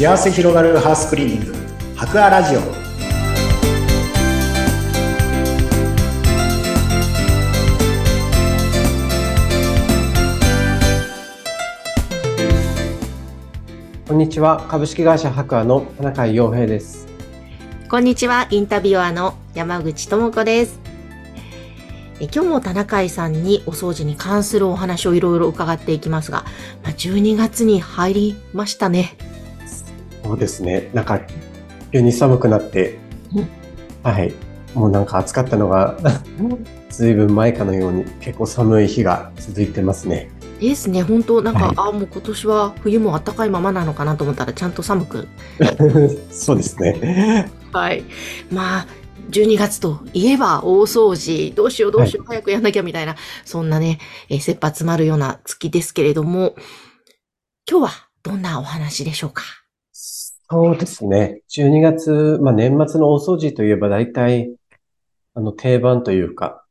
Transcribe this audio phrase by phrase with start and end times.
[0.00, 1.54] 幸せ広がるハウスクリーニング。
[1.94, 2.60] 博アラジオ。
[14.08, 14.66] こんにちは。
[14.70, 17.06] 株式会社博アの田中洋平です。
[17.90, 20.80] こんにちは、インタビュアーの山口智子です。
[22.20, 26.46] え今日も田中井さんにお掃除に関するお話をいろいろ伺っていきますが、
[26.84, 29.14] まあ、12月に入りましたね。
[30.30, 30.90] そうですね。
[30.94, 31.20] なんか
[31.92, 32.98] 急に寒くなって
[33.34, 33.48] うん
[34.02, 34.32] はい。
[34.74, 35.98] もうなんか暑かったのが
[36.88, 40.30] ずいぶん前かのように結構寒い日が続いてますね。
[40.60, 41.74] ですね、本当なんか、はい。
[41.76, 45.26] あもう今年は冬も暖かいままなのかなと思ったらちゃんと寒く。
[46.30, 47.50] そうですね。
[47.72, 48.04] はい。
[48.52, 48.86] まあ、
[49.30, 56.54] 12月といえば大掃除、どうしようどうしよう、早くやんなきゃみたいな、そんなね、えー切羽詰まるような月ですけれども、
[57.68, 57.90] 今日は
[58.22, 59.42] どんなお話でしょうか？
[60.00, 64.52] そうですね12月、まあ、年末の大掃除といえば大体
[65.34, 66.64] あの定番というか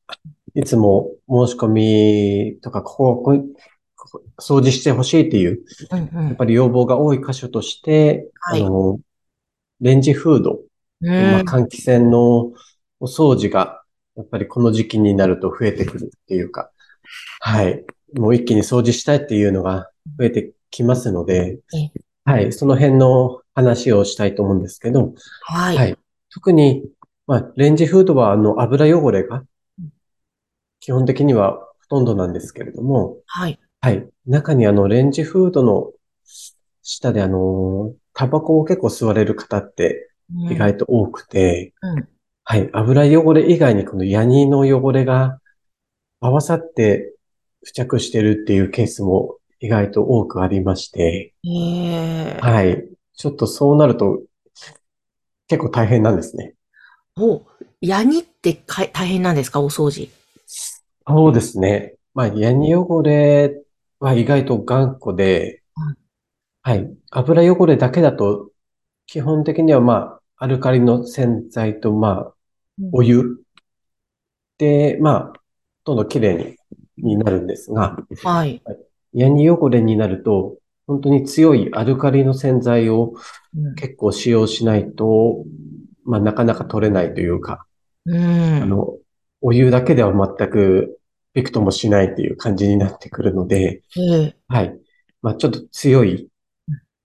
[0.56, 9.00] いつも申し込みとかここここ掃除してほしいっていううんやっぱり要望が多い箇所として、はいあの、
[9.82, 10.60] レンジフード、
[11.02, 11.32] うん。
[11.32, 12.52] ま換気扇の
[13.00, 13.84] お掃除が、
[14.16, 16.72] やっぱりこの時期になると増えてくるっていうか、
[17.40, 17.86] はい。
[18.16, 21.92] もう一気に掃除したいっていうのが増えてきますのでえ、
[22.30, 22.54] はい。
[22.54, 25.78] その辺の話をしたいと思うんですけど、はい。
[25.78, 25.98] はい。
[26.32, 26.84] 特に、
[27.26, 29.44] まあ、レンジフードは、あの、油汚れが
[29.80, 29.90] うん、
[30.80, 33.60] 基本的にはほとんどなんですけれども、はい。
[33.82, 34.08] はい。
[34.28, 35.92] 中にあの、レンジフードの
[36.84, 40.12] 下であの、タバコを結構吸われる方って
[40.52, 42.08] 意外と多くて、うん。
[42.44, 42.70] はい。
[42.74, 45.40] 油汚れ以外にこのヤニの汚れが
[46.20, 47.12] 合わさって
[47.64, 52.88] 付着してるっていうケースも意外と多くありまして、ええはい。
[53.14, 54.22] ちょっとそうなると
[55.48, 56.56] 結構大変なんですね。
[57.18, 57.42] お、
[57.82, 59.62] ヤニってか大変なんですか？
[59.62, 60.10] お掃除。
[61.08, 61.96] そうですね。
[62.14, 63.62] まあ、ヤニ汚れ
[64.00, 65.98] は意外と頑固でうん、
[66.62, 66.90] はい。
[67.12, 68.52] 油汚れだけだと、
[69.08, 72.34] 基本的にはまあ、アルカリの洗剤とまあ、
[72.92, 73.42] お湯
[74.58, 75.34] で、まあ、ほ
[75.84, 76.58] とんど綺麗
[76.98, 78.62] に、になるんですが、はい。
[79.14, 83.14] ヤニ汚れになると、本当に強いアルカリの洗剤を
[83.56, 85.46] うん結構使用しないと、
[86.06, 87.66] まあ、なかなか取れないというか、
[88.06, 88.64] うん。
[88.64, 88.98] あの、
[89.42, 91.00] お湯だけでは全く
[91.34, 94.80] びくともしないっていう感じになってくるので、ええはい。
[95.22, 96.30] まあ、ちょっと強い、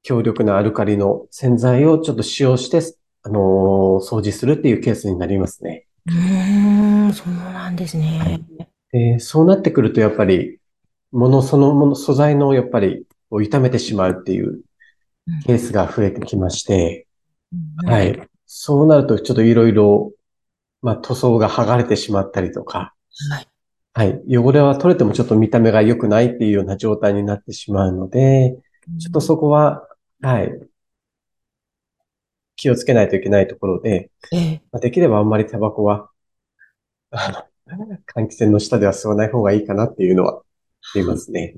[0.02, 2.80] 強力なアルカリの洗剤をちょっと使用して、
[3.22, 5.86] あのー掃除するっていうケースになりますね。
[6.06, 8.18] うーん、そうなんですね。
[8.18, 8.44] はい
[8.92, 10.60] で、そうなってくるとやっぱり、
[11.14, 14.62] ものそのもの、素材のやっぱり、こう傷めてしまうっていう
[15.46, 17.06] ケースが増えてきまして、
[17.52, 18.02] うんは。
[18.02, 18.28] い。
[18.46, 20.12] そうなるとちょっといろいろ、
[20.82, 22.94] まあ、塗装が剥がれてしまったりとか、
[23.30, 23.48] はい。
[23.92, 24.36] はい。
[24.36, 28.58] 汚れは取れてもちょっと見た目が良くないっていうような状態になってしまうので、
[29.00, 29.86] ちょっとそこは、
[30.20, 30.52] はい。
[32.56, 36.10] 気をつけないといけないところで、ええまあできればあんまりタバコは、
[37.10, 40.42] あの、換気扇の下では吸わない方がいいかなっていうのは
[40.94, 41.54] ありますね。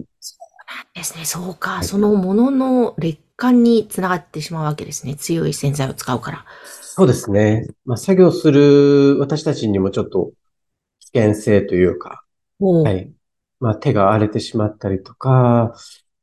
[0.97, 1.25] ですね。
[1.25, 1.82] そうか。
[1.82, 5.14] そのものの劣化につながってしまうわけですね。
[5.14, 6.44] 強い洗剤を使うから。
[6.64, 7.69] そうですね。
[7.84, 10.32] まあ、作業する私たちにもちょっと
[11.12, 12.25] 危険性というか、
[12.59, 12.91] おは。
[12.92, 13.12] い。
[13.60, 15.75] まあ、手が荒れてしまったりとか、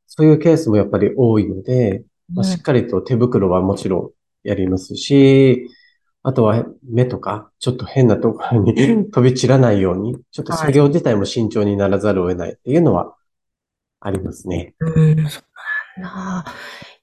[0.06, 3.98] そういうケースもやっぱり多いので、まあ、しっかりと手袋はもちろ
[4.44, 5.68] んやりますし、
[6.26, 8.74] あとは目とか、ちょっと変なところに
[9.12, 13.14] 飛び散らないように、ちょっと作業自体も慎重にならざるを得ないっていうのは
[14.00, 14.74] ありますね。
[14.80, 15.40] うん、うんそ
[15.96, 16.52] うなんだ。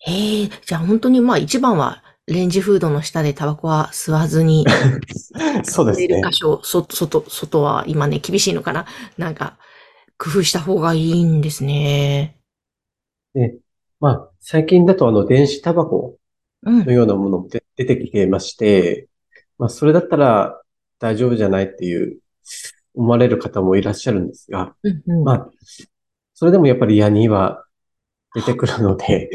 [0.08, 4.66] ええじゃあ本当にまあ一番はレンジフードの下でタバコは吸わずに、
[5.64, 6.34] そうですね箇。
[6.36, 8.88] 所、外、外、外は今ね、厳しいのかな？
[9.20, 9.60] なんか、
[10.18, 12.38] 工夫した方がいいんですね。
[13.36, 13.56] で、
[14.00, 16.18] まあ、最近だとあの、電子タバコ
[16.64, 16.92] うんの。
[16.92, 19.08] ようなものも出出てきてまして、
[19.62, 20.60] まあ、それだったら
[20.98, 22.18] 大丈夫じゃないっていう
[22.96, 25.24] 思われる方もいらっしゃるんですが、うん、うん。
[25.24, 25.50] まあ、
[26.34, 27.64] それでもやっぱりヤニは
[28.34, 29.30] 出てくるので、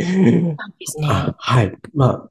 [1.38, 1.72] はい。
[1.94, 2.30] まあ、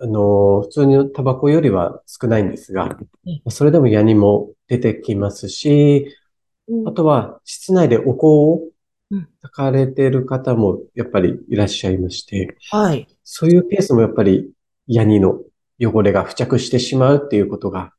[0.00, 2.96] あの、普通のタバコよりは少ないんですが
[3.26, 6.16] うん、それでもヤニも出てきますし、
[6.86, 8.62] あとは室内でお香を
[9.10, 13.06] うん焚かれている方もやっぱりいらっしゃいまして、はい。
[13.22, 14.50] そういうケースもやっぱり
[14.86, 15.40] ヤニの
[15.80, 17.92] 汚れが付着してしまうっていうことが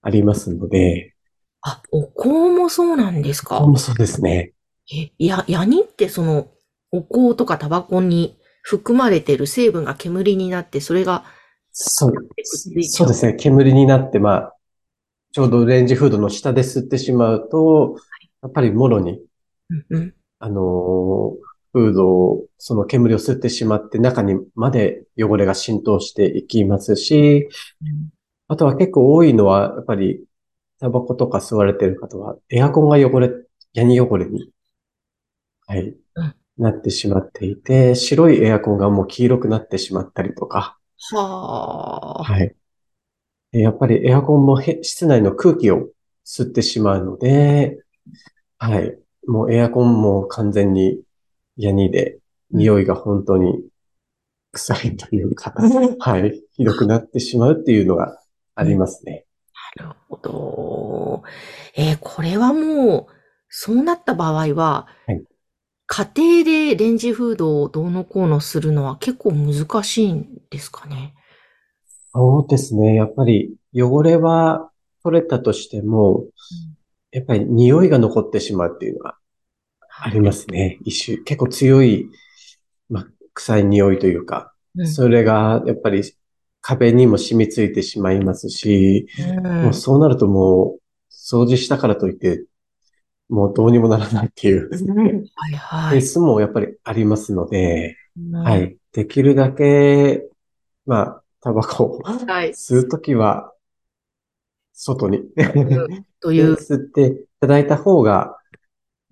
[0.00, 1.14] ありますので、
[1.60, 3.58] あ、お香もそうなんですか？
[3.58, 4.52] ここもそうですね。
[4.92, 6.48] え、や、ヤニってその、
[6.90, 11.24] お香とかタバコに含まれている成分が煙になって、それが、
[11.70, 12.12] そう、
[12.82, 13.34] そうですね。
[13.34, 14.56] 煙になって、まあ、
[15.32, 17.96] ちょうどレンジフードの下で吸ってしまうと、
[18.42, 19.20] やっぱりもろに、
[19.70, 27.48] うんうん、あのーフードを、その煙を吸ってしまって中にまで汚れが浸透していきますし、
[28.48, 30.24] あとは結構多いのは、やっぱり、
[30.78, 33.30] タバコとか吸われてる方は、エアコンが汚れ、
[33.72, 34.50] ヤニ汚れに、
[35.66, 40.78] はいうん、なってしまっていて、白いエアコンがもう黄色くなってしまったりとか、
[41.10, 42.24] はあ。
[42.24, 42.54] はい。
[43.52, 45.88] でやっぱりエアコンもへ室内の空気を
[46.24, 47.78] 吸ってしまうので、
[48.58, 48.98] はい。
[49.26, 51.00] もうエアコンも完全に
[51.62, 52.18] ヤニで、
[52.50, 53.62] 匂いが本当に
[54.52, 55.54] 臭いというか、
[56.00, 56.42] はい。
[56.52, 58.18] ひどくなってしまうっていうのが
[58.54, 59.24] ありますね。
[59.76, 61.22] なるほど。
[61.76, 63.12] えーこれはもう、
[63.48, 65.22] そうなった場合は、はい
[65.94, 71.12] 家庭でレンジフードをどうのこうのするのは結構難しいんですかね？
[72.14, 72.94] そうですね。
[72.94, 74.70] やっぱり汚れは
[75.02, 76.24] 取れたとしても、
[77.10, 79.18] やっぱり匂いが残ってしまうっていうのが
[80.04, 80.78] ありますね。
[80.84, 82.08] 一種、結構強い、
[82.90, 86.02] まあ、臭い匂いというか、うんそれがやっぱり
[86.62, 90.80] 壁にも染みついてしまいますし、うんもうそうなるともう
[91.12, 92.46] 掃除したからといって、
[93.28, 94.70] もうどうにもならないっていう
[95.34, 96.02] はいはケーい。
[96.02, 98.56] スもやっぱりありますので、うんは。
[98.58, 98.78] い。
[98.92, 100.28] できるだけ、
[100.86, 102.52] まあ、タバコをはい。
[102.52, 103.52] 吸うときは、
[104.74, 108.36] 外にうんという、吸っていただいた方が、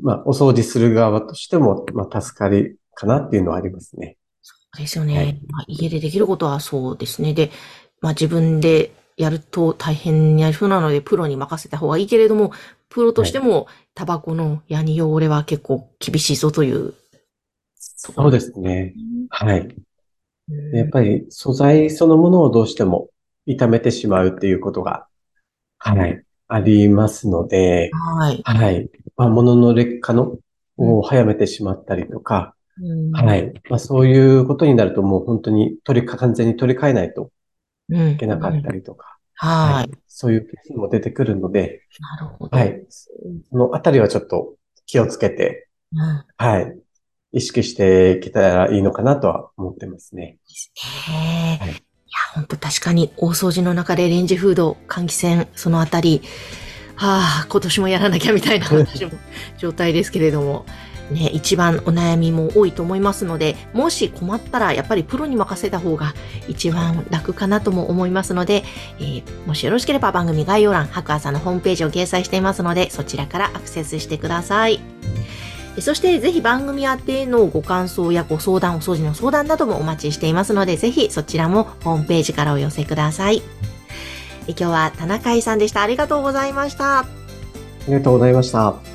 [0.03, 4.17] まあ、お掃除する側としても、まあ、助かりかなっていうのはありますね。
[4.43, 5.17] そうですよね。
[5.17, 7.35] はいまあ、家でできることはそうですね。
[7.35, 7.51] で、
[8.01, 12.53] まあ自分でやると大変になりそうなので、プロに任せた方がいいけれども、
[12.89, 16.95] プロとしても、タバコのヤニ汚れは結構厳しいぞという。
[17.75, 18.95] そうですね。
[19.29, 19.69] はい。
[20.73, 23.09] やっぱり素材そのものをどうしても
[23.47, 25.07] 傷めてしまうっていうことが、
[25.79, 28.43] はい、ありますので、はい。
[28.43, 28.91] はい。
[29.21, 30.39] まあ、物の劣化の
[30.79, 33.53] を早めてしまったりとか、うんはい。
[33.69, 37.31] まあ、そういうことになるともう本当に取りか、完全に取り替えないと
[37.91, 38.11] うん。
[38.13, 38.79] いけなかったり。
[38.79, 39.75] りとか、は。
[39.75, 41.83] はいそういうケースも出てくるので、
[42.19, 42.57] なるほど。
[42.57, 42.83] はい。
[43.51, 44.55] そのあたりはちょっと
[44.87, 46.25] 気をつけて、うん。
[46.37, 46.79] はい。
[47.33, 50.39] 意識していけたらいいのかなとは思ってますね。
[50.49, 50.73] です
[51.11, 51.59] ね。
[51.61, 51.79] はいい、や、
[52.35, 56.23] 本当確かに大掃除の中でレンジフード、換気扇、そのあたり、
[57.01, 59.13] はあ、今年もやらなきゃみたいな 私も
[59.57, 60.67] 状態ですけれども、
[61.11, 66.15] ね、一番お悩みも多いと思いますので、もし困ったらやっぱりプロに任せた方が
[66.47, 68.65] 一番楽かなとも思いますので、
[68.99, 74.79] えーもしよろしければ番組概要欄、白亜さんのホームページを掲載していますので、そちらからアクセスしてください。
[75.79, 83.43] そしてぜひ番組宛てのご感想やご相談、お掃除の相談などもお待ちしていますので、ぜひそちらもホームページからお寄せください。
[84.51, 85.83] え今日は田中井さんでした。
[85.83, 87.01] ありがとうございました。
[87.01, 87.07] あ
[87.87, 88.90] りがとうございました。